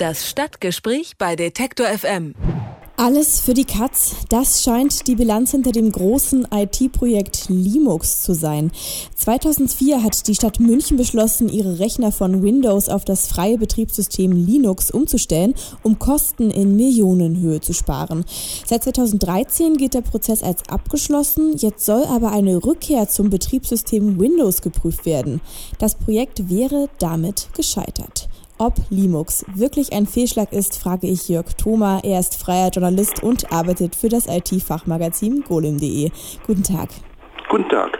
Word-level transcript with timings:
Das 0.00 0.26
Stadtgespräch 0.26 1.18
bei 1.18 1.36
Detektor 1.36 1.86
FM. 1.86 2.34
Alles 2.96 3.40
für 3.40 3.52
die 3.52 3.66
Katz, 3.66 4.14
das 4.30 4.62
scheint 4.62 5.06
die 5.06 5.14
Bilanz 5.14 5.50
hinter 5.50 5.72
dem 5.72 5.92
großen 5.92 6.48
IT-Projekt 6.50 7.50
Linux 7.50 8.22
zu 8.22 8.32
sein. 8.32 8.72
2004 9.16 10.02
hat 10.02 10.26
die 10.26 10.34
Stadt 10.34 10.58
München 10.58 10.96
beschlossen, 10.96 11.50
ihre 11.50 11.80
Rechner 11.80 12.12
von 12.12 12.42
Windows 12.42 12.88
auf 12.88 13.04
das 13.04 13.26
freie 13.26 13.58
Betriebssystem 13.58 14.32
Linux 14.32 14.90
umzustellen, 14.90 15.52
um 15.82 15.98
Kosten 15.98 16.50
in 16.50 16.76
Millionenhöhe 16.76 17.60
zu 17.60 17.74
sparen. 17.74 18.24
Seit 18.64 18.84
2013 18.84 19.76
geht 19.76 19.92
der 19.92 20.00
Prozess 20.00 20.42
als 20.42 20.66
abgeschlossen, 20.70 21.58
jetzt 21.58 21.84
soll 21.84 22.04
aber 22.04 22.32
eine 22.32 22.64
Rückkehr 22.64 23.06
zum 23.06 23.28
Betriebssystem 23.28 24.18
Windows 24.18 24.62
geprüft 24.62 25.04
werden. 25.04 25.42
Das 25.78 25.94
Projekt 25.94 26.48
wäre 26.48 26.88
damit 26.98 27.48
gescheitert. 27.54 28.29
Ob 28.60 28.74
Linux 28.90 29.46
wirklich 29.54 29.94
ein 29.94 30.04
Fehlschlag 30.04 30.52
ist, 30.52 30.76
frage 30.82 31.06
ich 31.06 31.30
Jörg 31.30 31.46
Thoma. 31.54 32.00
Er 32.04 32.20
ist 32.20 32.38
freier 32.38 32.68
Journalist 32.68 33.22
und 33.22 33.50
arbeitet 33.50 33.96
für 33.96 34.10
das 34.10 34.26
IT-Fachmagazin 34.26 35.44
golem.de. 35.48 36.10
Guten 36.46 36.62
Tag. 36.62 36.90
Guten 37.48 37.70
Tag. 37.70 37.98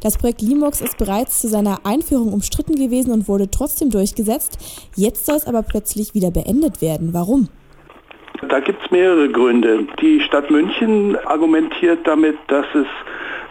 Das 0.00 0.18
Projekt 0.18 0.40
Linux 0.40 0.80
ist 0.80 0.96
bereits 0.98 1.40
zu 1.40 1.48
seiner 1.48 1.80
Einführung 1.84 2.32
umstritten 2.32 2.76
gewesen 2.76 3.10
und 3.10 3.26
wurde 3.26 3.50
trotzdem 3.50 3.90
durchgesetzt. 3.90 4.86
Jetzt 4.94 5.26
soll 5.26 5.34
es 5.34 5.48
aber 5.48 5.64
plötzlich 5.64 6.14
wieder 6.14 6.30
beendet 6.30 6.80
werden. 6.80 7.12
Warum? 7.12 7.48
Da 8.48 8.60
gibt 8.60 8.84
es 8.84 8.92
mehrere 8.92 9.28
Gründe. 9.28 9.88
Die 10.00 10.20
Stadt 10.20 10.48
München 10.48 11.16
argumentiert 11.26 12.06
damit, 12.06 12.36
dass 12.46 12.66
es 12.72 12.86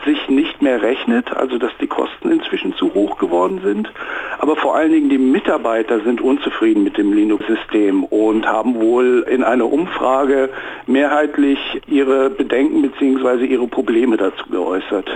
sich 0.05 0.29
nicht 0.29 0.61
mehr 0.61 0.81
rechnet, 0.81 1.35
also 1.35 1.57
dass 1.57 1.71
die 1.81 1.87
Kosten 1.87 2.31
inzwischen 2.31 2.73
zu 2.75 2.93
hoch 2.93 3.17
geworden 3.17 3.61
sind. 3.63 3.91
Aber 4.39 4.55
vor 4.55 4.75
allen 4.75 4.91
Dingen 4.91 5.09
die 5.09 5.17
Mitarbeiter 5.17 5.99
sind 6.01 6.21
unzufrieden 6.21 6.83
mit 6.83 6.97
dem 6.97 7.13
Linux-System 7.13 8.03
und 8.05 8.45
haben 8.45 8.75
wohl 8.75 9.25
in 9.29 9.43
einer 9.43 9.71
Umfrage 9.71 10.49
mehrheitlich 10.87 11.59
ihre 11.87 12.29
Bedenken 12.29 12.81
bzw. 12.81 13.45
ihre 13.45 13.67
Probleme 13.67 14.17
dazu 14.17 14.49
geäußert. 14.49 15.09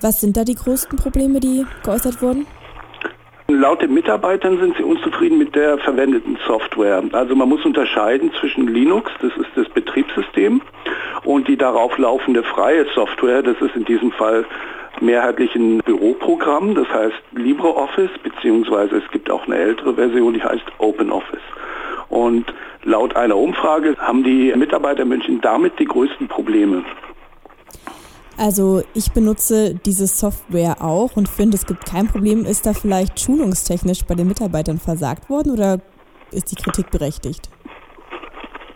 Was 0.00 0.20
sind 0.20 0.36
da 0.36 0.44
die 0.44 0.54
größten 0.54 0.98
Probleme, 0.98 1.38
die 1.38 1.64
geäußert 1.84 2.22
wurden? 2.22 2.46
Laut 3.48 3.82
den 3.82 3.92
Mitarbeitern 3.92 4.58
sind 4.58 4.76
sie 4.76 4.82
unzufrieden 4.82 5.36
mit 5.36 5.54
der 5.54 5.76
verwendeten 5.78 6.38
Software. 6.46 7.02
Also 7.12 7.36
man 7.36 7.48
muss 7.48 7.64
unterscheiden 7.64 8.32
zwischen 8.40 8.66
Linux, 8.66 9.12
das 9.20 9.32
ist 9.36 9.50
das 9.54 9.68
Betriebssystem, 9.68 10.62
und 11.24 11.48
die 11.48 11.56
darauf 11.56 11.96
laufende 11.98 12.42
freie 12.42 12.86
Software, 12.94 13.42
das 13.42 13.56
ist 13.60 13.76
in 13.76 13.84
diesem 13.84 14.12
Fall 14.12 14.44
mehrheitlich 15.00 15.54
ein 15.54 15.78
Büroprogramm, 15.78 16.74
das 16.74 16.88
heißt 16.88 17.16
LibreOffice, 17.32 18.10
beziehungsweise 18.22 18.96
es 18.96 19.10
gibt 19.10 19.30
auch 19.30 19.46
eine 19.46 19.56
ältere 19.56 19.94
Version, 19.94 20.34
die 20.34 20.42
heißt 20.42 20.64
OpenOffice. 20.78 21.40
Und 22.08 22.52
laut 22.84 23.16
einer 23.16 23.36
Umfrage 23.36 23.96
haben 23.98 24.22
die 24.22 24.52
Mitarbeiter 24.54 25.02
in 25.02 25.08
München 25.08 25.40
damit 25.40 25.78
die 25.78 25.86
größten 25.86 26.28
Probleme. 26.28 26.84
Also 28.36 28.82
ich 28.94 29.12
benutze 29.12 29.74
diese 29.74 30.06
Software 30.06 30.76
auch 30.80 31.16
und 31.16 31.28
finde, 31.28 31.56
es 31.56 31.66
gibt 31.66 31.86
kein 31.86 32.08
Problem. 32.08 32.44
Ist 32.44 32.66
da 32.66 32.72
vielleicht 32.72 33.20
schulungstechnisch 33.20 34.04
bei 34.04 34.14
den 34.14 34.28
Mitarbeitern 34.28 34.78
versagt 34.78 35.30
worden 35.30 35.52
oder 35.52 35.78
ist 36.32 36.50
die 36.50 36.56
Kritik 36.56 36.90
berechtigt? 36.90 37.50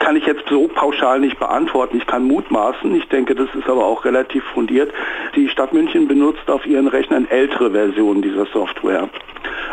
Kann 0.07 0.15
ich 0.15 0.27
jetzt 0.27 0.49
so 0.49 0.69
pauschal 0.69 1.19
nicht 1.19 1.37
beantworten. 1.41 1.97
Ich 1.97 2.07
kann 2.07 2.29
mutmaßen. 2.29 2.95
Ich 2.95 3.09
denke, 3.09 3.35
das 3.35 3.49
ist 3.57 3.69
aber 3.69 3.85
auch 3.85 4.05
relativ 4.05 4.45
fundiert. 4.55 4.93
Die 5.35 5.49
Stadt 5.49 5.73
München 5.73 6.07
benutzt 6.07 6.49
auf 6.49 6.65
ihren 6.65 6.87
Rechnern 6.87 7.27
ältere 7.29 7.73
Versionen 7.73 8.23
dieser 8.23 8.47
Software. 8.47 9.09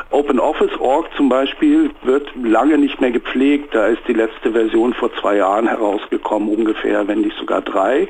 OpenOffice.org 0.09 1.15
zum 1.15 1.29
Beispiel 1.29 1.91
wird 2.01 2.31
lange 2.41 2.79
nicht 2.79 2.99
mehr 2.99 3.11
gepflegt. 3.11 3.75
Da 3.75 3.85
ist 3.85 4.01
die 4.07 4.13
letzte 4.13 4.53
Version 4.53 4.95
vor 4.95 5.13
zwei 5.21 5.35
Jahren 5.35 5.67
herausgekommen, 5.67 6.49
ungefähr, 6.49 7.07
wenn 7.07 7.21
nicht 7.21 7.37
sogar 7.37 7.61
drei. 7.61 8.07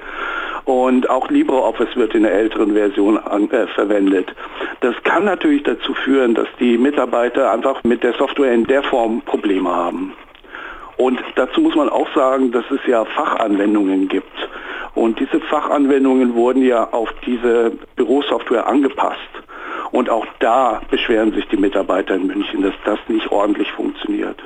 Und 0.63 1.09
auch 1.09 1.29
LibreOffice 1.29 1.97
wird 1.97 2.15
in 2.15 2.23
der 2.23 2.31
älteren 2.31 2.71
Version 2.71 3.17
an, 3.17 3.51
äh, 3.51 3.67
verwendet. 3.67 4.33
Das 4.79 4.95
kann 5.03 5.25
natürlich 5.25 5.63
dazu 5.63 5.93
führen, 5.93 6.35
dass 6.35 6.47
die 6.57 6.77
Mitarbeiter 6.77 7.51
einfach 7.51 7.83
mit 7.83 8.01
der 8.01 8.13
Software 8.13 8.53
in 8.53 8.63
der 8.63 8.83
Form 8.83 9.21
Probleme 9.23 9.69
haben. 9.69 10.13
Und 10.97 11.19
dazu 11.35 11.61
muss 11.61 11.75
man 11.75 11.89
auch 11.89 12.07
sagen, 12.13 12.51
dass 12.51 12.65
es 12.71 12.79
ja 12.87 13.05
Fachanwendungen 13.05 14.07
gibt. 14.07 14.49
Und 14.95 15.19
diese 15.19 15.39
Fachanwendungen 15.39 16.35
wurden 16.35 16.63
ja 16.63 16.87
auf 16.91 17.09
diese 17.25 17.71
Bürosoftware 17.95 18.67
angepasst. 18.67 19.19
Und 19.91 20.09
auch 20.09 20.25
da 20.39 20.81
beschweren 20.89 21.33
sich 21.33 21.47
die 21.47 21.57
Mitarbeiter 21.57 22.15
in 22.15 22.27
München, 22.27 22.61
dass 22.61 22.73
das 22.85 22.99
nicht 23.07 23.31
ordentlich 23.31 23.71
funktioniert. 23.71 24.41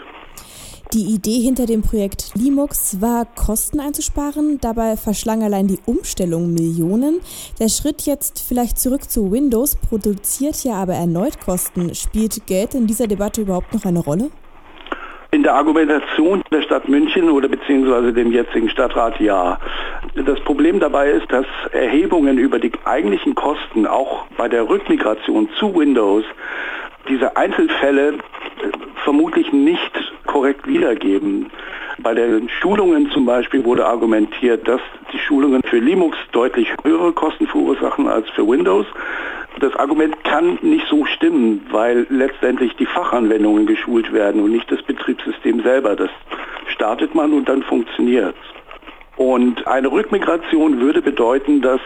Die 0.94 1.14
Idee 1.14 1.40
hinter 1.42 1.66
dem 1.66 1.82
Projekt 1.82 2.32
Linux 2.36 3.02
war, 3.02 3.26
Kosten 3.26 3.82
einzusparen. 3.82 4.60
Dabei 4.62 4.96
verschlang 4.96 5.44
allein 5.44 5.68
die 5.68 5.80
Umstellung 5.86 6.54
Millionen. 6.54 7.20
Der 7.60 7.68
Schritt 7.68 8.04
jetzt 8.04 8.40
vielleicht 8.40 8.80
zurück 8.80 9.10
zu 9.10 9.30
Windows 9.30 9.76
produziert 9.76 10.64
ja 10.64 10.76
aber 10.76 10.94
erneut 10.94 11.42
Kosten. 11.42 11.94
Spielt 11.94 12.48
Geld 12.48 12.74
in 12.74 12.88
dieser 12.88 13.08
Debatte 13.08 13.42
überhaupt 13.42 13.74
noch 13.74 13.84
eine 13.84 14.00
Rolle? 14.00 14.32
In 15.32 15.44
der 15.44 15.56
Argumentation 15.56 16.42
der 16.52 16.62
Stadt 16.62 16.88
München 16.88 17.30
oder 17.30 17.50
beziehungsweise 17.50 18.14
dem 18.14 18.32
jetzigen 18.32 18.70
Stadtrat 18.70 19.20
ja. 19.20 19.60
Das 20.16 20.40
Problem 20.42 20.80
dabei 20.80 21.12
ist, 21.12 21.30
dass 21.32 21.46
Erhebungen 21.72 22.38
über 22.38 22.60
die 22.60 22.72
eigentlichen 22.86 23.36
Kosten 23.36 23.86
auch 23.86 24.26
bei 24.38 24.48
der 24.48 24.70
Rückmigration 24.70 25.50
zu 25.60 25.76
Windows 25.76 26.24
diese 27.10 27.36
Einzelfälle 27.36 28.14
äh, 28.14 28.18
vermutlich 29.04 29.52
nicht 29.52 29.92
korrekt 30.26 30.66
wiedergeben. 30.66 31.52
Bei 32.00 32.14
den 32.14 32.48
Schulungen 32.48 33.12
zum 33.12 33.26
Beispiel 33.26 33.66
wurde 33.66 33.86
argumentiert, 33.86 34.66
dass 34.66 34.82
die 35.12 35.20
Schulungen 35.20 35.62
für 35.64 35.80
Linux 35.80 36.18
deutlich 36.32 36.72
höhere 36.84 37.12
Kosten 37.12 37.48
verursachen 37.48 38.08
als 38.08 38.30
für 38.30 38.48
Windows. 38.48 38.86
Das 39.60 39.76
Argument 39.76 40.24
kann 40.24 40.60
nicht 40.62 40.86
so 40.88 41.06
stimmen, 41.06 41.66
weil 41.72 42.06
letztendlich 42.10 42.76
die 42.76 42.86
Fachanwendungen 42.86 43.66
geschult 43.66 44.14
werden 44.14 44.42
und 44.42 44.52
nicht 44.52 44.72
das 44.72 44.82
Betriebssystem 44.84 45.64
selber. 45.64 45.96
Das 45.96 46.12
startet 46.68 47.16
man 47.16 47.34
und 47.34 47.50
dann 47.50 47.64
funktioniert 47.64 48.36
Und 49.16 49.66
eine 49.66 49.92
Rückmigration 49.92 50.80
würde 50.80 51.02
bedeuten, 51.02 51.62
dass 51.62 51.82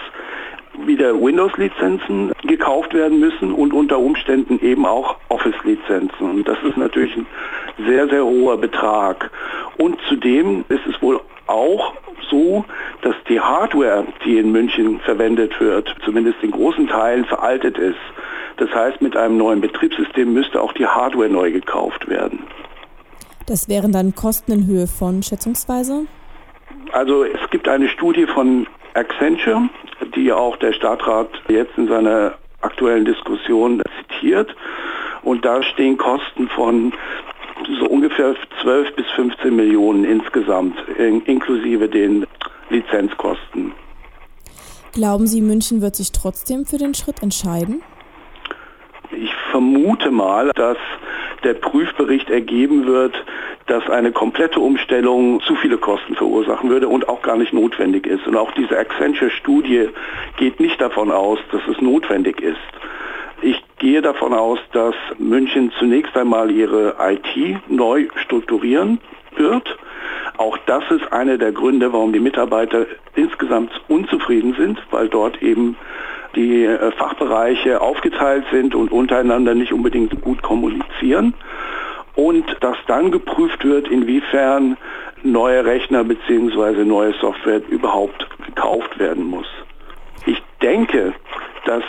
wieder 0.86 1.20
Windows-Lizenzen 1.20 2.32
gekauft 2.44 2.94
werden 2.94 3.20
müssen 3.20 3.54
und 3.54 3.74
unter 3.74 4.00
Umständen 4.00 4.60
eben 4.62 4.86
auch 4.86 5.18
Office-Lizenzen. 5.30 6.30
Und 6.30 6.48
das 6.48 6.58
ist 6.64 6.78
natürlich 6.78 7.16
ein 7.16 7.26
sehr, 7.86 8.08
sehr 8.10 8.26
hoher 8.26 8.58
Betrag. 8.58 9.32
Und 9.78 9.98
zudem 10.10 10.66
ist 10.70 10.86
es 10.88 11.02
wohl 11.02 11.22
auch 11.48 11.94
so, 12.30 12.66
dass 13.02 13.16
die 13.30 13.40
Hardware, 13.40 14.06
die 14.26 14.38
in 14.38 14.52
München 14.52 15.00
verwendet 15.00 15.60
wird, 15.60 15.96
zumindest 16.04 16.38
in 16.42 16.52
großen 16.52 16.88
Teilen 16.88 17.26
veraltet 17.26 17.78
ist. 17.78 18.00
Das 18.58 18.70
heißt, 18.74 19.02
mit 19.02 19.16
einem 19.18 19.38
neuen 19.38 19.62
Betriebssystem 19.62 20.34
müsste 20.34 20.62
auch 20.62 20.74
die 20.74 20.86
Hardware 20.86 21.30
neu 21.30 21.52
gekauft 21.52 22.08
werden. 22.08 22.44
Das 23.48 23.68
wären 23.68 23.92
dann 23.92 24.16
Kosten 24.16 24.52
in 24.52 24.68
Höhe 24.68 24.88
von 24.88 25.24
schätzungsweise? 25.24 26.06
Also 26.92 27.24
es 27.24 27.50
gibt 27.50 27.68
eine 27.68 27.90
Studie 27.90 28.26
von 28.26 28.68
Accenture, 28.94 29.70
die 30.16 30.32
auch 30.32 30.58
der 30.58 30.74
Stadtrat 30.74 31.30
jetzt 31.48 31.78
in 31.78 31.88
seiner 31.88 32.36
aktuellen 32.62 33.06
Diskussion 33.06 33.82
zitiert. 34.00 34.56
Und 35.24 35.46
da 35.46 35.64
stehen 35.64 35.98
Kosten 35.98 36.48
von 36.50 36.94
so 37.80 37.88
ungefähr 37.88 38.36
12 38.62 38.96
bis 38.96 39.06
15 39.16 39.56
Millionen 39.56 40.04
insgesamt, 40.06 40.76
inklusive 40.98 41.88
den 41.90 42.26
Lizenzkosten. 42.70 43.74
Glauben 44.94 45.28
Sie, 45.28 45.42
München 45.42 45.82
wird 45.82 45.96
sich 45.96 46.12
trotzdem 46.12 46.66
für 46.66 46.78
den 46.78 46.94
Schritt 46.94 47.24
entscheiden? 47.24 47.82
Ich 49.12 49.34
vermute 49.52 50.12
mal, 50.12 50.52
dass 50.56 50.78
der 51.44 51.54
Prüfbericht 51.54 52.30
ergeben 52.30 52.86
wird, 52.86 53.14
dass 53.68 53.90
eine 53.90 54.12
komplette 54.12 54.60
Umstellung 54.60 55.42
zu 55.42 55.56
viele 55.56 55.78
Kosten 55.78 56.16
verursachen 56.16 56.70
würde 56.70 56.88
und 56.88 57.08
auch 57.08 57.22
gar 57.22 57.38
nicht 57.38 57.54
notwendig 57.54 58.06
ist. 58.06 58.28
Und 58.28 58.36
auch 58.36 58.52
diese 58.52 58.78
Accenture-Studie 58.78 59.90
geht 60.38 60.60
nicht 60.60 60.82
davon 60.82 61.12
aus, 61.12 61.40
dass 61.52 61.62
es 61.70 61.82
notwendig 61.82 62.42
ist. 62.42 62.58
Ich 63.82 63.88
gehe 63.88 64.04
davon 64.04 64.32
aus, 64.32 64.60
dass 64.74 64.94
München 65.18 65.72
zunächst 65.80 66.16
einmal 66.16 66.52
ihre 66.52 66.98
IT 67.00 67.68
neu 67.68 68.10
strukturieren 68.14 69.00
wird. 69.36 69.76
Auch 70.38 70.56
das 70.68 70.84
ist 70.92 71.12
einer 71.12 71.40
der 71.40 71.52
Gründe, 71.52 71.92
warum 71.92 72.14
die 72.14 72.20
Mitarbeiter 72.20 72.86
insgesamt 73.16 73.72
unzufrieden 73.88 74.54
sind, 74.54 74.80
weil 74.92 75.10
dort 75.10 75.42
eben 75.42 75.78
die 76.36 76.64
äh, 76.64 76.92
Fachbereiche 76.92 77.82
aufgeteilt 77.82 78.46
sind 78.52 78.76
und 78.76 78.92
untereinander 78.92 79.56
nicht 79.56 79.74
unbedingt 79.74 80.22
gut 80.22 80.44
kommunizieren. 80.44 81.34
Und 82.14 82.46
dass 82.60 82.78
dann 82.86 83.10
geprüft 83.10 83.66
wird, 83.66 83.88
inwiefern 83.88 84.78
neue 85.24 85.66
Rechner 85.66 86.04
bzw. 86.04 86.86
neue 86.86 87.14
Software 87.14 87.64
überhaupt 87.68 88.28
gekauft 88.46 89.00
werden 89.00 89.26
muss. 89.26 89.48
Ich 90.28 90.40
denke, 90.62 91.16
dass 91.66 91.84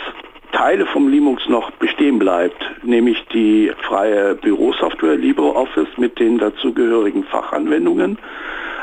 Teile 0.53 0.85
vom 0.85 1.09
Linux 1.09 1.49
noch 1.49 1.71
bestehen 1.71 2.19
bleibt, 2.19 2.63
nämlich 2.83 3.17
die 3.33 3.71
freie 3.87 4.35
Bürosoftware 4.35 5.15
LibreOffice 5.15 5.97
mit 5.97 6.19
den 6.19 6.37
dazugehörigen 6.37 7.23
Fachanwendungen, 7.25 8.17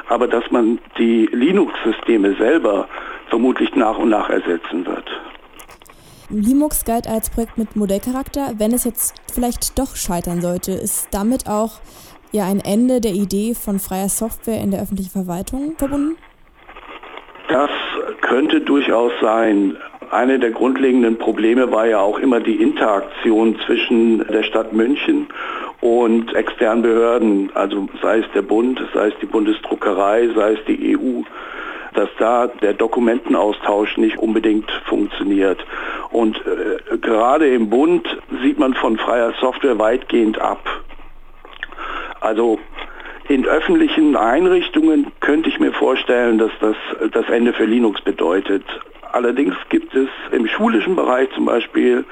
aber 0.08 0.26
dass 0.26 0.50
man 0.50 0.78
die 0.98 1.28
Linux-Systeme 1.32 2.34
selber 2.34 2.88
vermutlich 3.28 3.74
nach 3.76 3.96
und 3.98 4.10
nach 4.10 4.28
ersetzen 4.28 4.84
wird. 4.84 5.08
Linux 6.28 6.84
galt 6.84 7.08
als 7.08 7.30
Projekt 7.30 7.58
mit 7.58 7.76
Modellcharakter. 7.76 8.54
Wenn 8.58 8.72
es 8.72 8.84
jetzt 8.84 9.14
vielleicht 9.32 9.78
doch 9.78 9.96
scheitern 9.96 10.40
sollte, 10.40 10.72
ist 10.72 11.08
damit 11.12 11.48
auch 11.48 11.80
ja 12.32 12.44
ein 12.46 12.60
Ende 12.60 13.00
der 13.00 13.12
Idee 13.12 13.54
von 13.54 13.78
freier 13.78 14.08
Software 14.08 14.60
in 14.60 14.70
der 14.70 14.82
öffentlichen 14.82 15.10
Verwaltung 15.10 15.74
verbunden? 15.76 16.16
Das 17.48 17.70
könnte 18.20 18.60
durchaus 18.60 19.12
sein. 19.20 19.76
Eine 20.10 20.40
der 20.40 20.50
grundlegenden 20.50 21.18
Probleme 21.18 21.70
war 21.70 21.86
ja 21.86 22.00
auch 22.00 22.18
immer 22.18 22.40
die 22.40 22.56
Interaktion 22.56 23.56
zwischen 23.64 24.26
der 24.26 24.42
Stadt 24.42 24.72
München 24.72 25.28
und 25.80 26.34
externen 26.34 26.82
Behörden, 26.82 27.50
also 27.54 27.88
sei 28.02 28.18
es 28.18 28.26
der 28.34 28.42
Bund, 28.42 28.82
sei 28.92 29.08
es 29.08 29.14
die 29.22 29.26
Bundesdruckerei, 29.26 30.28
sei 30.34 30.52
es 30.54 30.64
die 30.66 30.96
EU, 30.96 31.22
dass 31.94 32.08
da 32.18 32.48
der 32.48 32.74
Dokumentenaustausch 32.74 33.98
nicht 33.98 34.18
unbedingt 34.18 34.68
funktioniert. 34.86 35.64
Und 36.10 36.36
äh, 36.38 36.98
gerade 36.98 37.48
im 37.54 37.70
Bund 37.70 38.04
sieht 38.42 38.58
man 38.58 38.74
von 38.74 38.98
freier 38.98 39.32
Software 39.40 39.78
weitgehend 39.78 40.40
ab. 40.40 40.82
Also 42.20 42.58
in 43.28 43.46
öffentlichen 43.46 44.16
Einrichtungen 44.16 45.12
könnte 45.20 45.50
ich 45.50 45.60
mir 45.60 45.72
vorstellen, 45.72 46.38
dass 46.38 46.50
das 46.60 46.76
das 47.12 47.28
Ende 47.28 47.52
für 47.52 47.64
Linux 47.64 48.00
bedeutet. 48.00 48.64
Allerdings 49.12 49.54
gibt 49.68 49.94
es 49.94 50.08
im 50.32 50.46
schulischen 50.46 50.96
Bereich 50.96 51.28
zum 51.34 51.44
Beispiel 51.44 52.04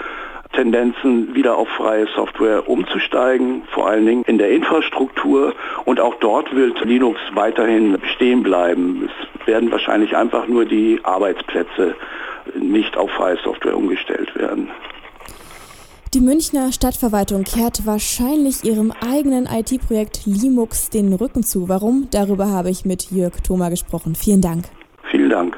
Tendenzen, 0.52 1.34
wieder 1.34 1.56
auf 1.56 1.68
freie 1.68 2.06
Software 2.16 2.68
umzusteigen, 2.68 3.62
vor 3.70 3.88
allen 3.88 4.06
Dingen 4.06 4.24
in 4.24 4.38
der 4.38 4.50
Infrastruktur. 4.50 5.54
Und 5.84 6.00
auch 6.00 6.14
dort 6.16 6.54
wird 6.54 6.84
Linux 6.84 7.20
weiterhin 7.34 7.98
stehen 8.14 8.42
bleiben. 8.42 9.08
Es 9.08 9.46
werden 9.46 9.70
wahrscheinlich 9.70 10.16
einfach 10.16 10.48
nur 10.48 10.64
die 10.64 11.00
Arbeitsplätze 11.02 11.94
nicht 12.54 12.96
auf 12.96 13.10
freie 13.10 13.36
Software 13.44 13.76
umgestellt 13.76 14.34
werden. 14.34 14.70
Die 16.14 16.20
Münchner 16.20 16.72
Stadtverwaltung 16.72 17.44
kehrt 17.44 17.84
wahrscheinlich 17.84 18.64
ihrem 18.64 18.92
eigenen 19.06 19.44
IT-Projekt 19.44 20.24
Limux 20.24 20.88
den 20.88 21.12
Rücken 21.12 21.42
zu. 21.42 21.68
Warum? 21.68 22.08
Darüber 22.10 22.48
habe 22.48 22.70
ich 22.70 22.86
mit 22.86 23.10
Jörg 23.10 23.34
Thoma 23.46 23.68
gesprochen. 23.68 24.14
Vielen 24.14 24.40
Dank. 24.40 24.64
Vielen 25.10 25.28
Dank. 25.28 25.57